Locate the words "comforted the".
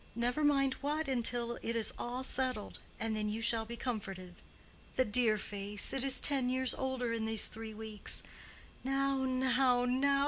3.77-5.05